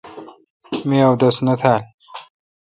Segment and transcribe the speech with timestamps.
[0.87, 1.81] می اودس نہ تھال۔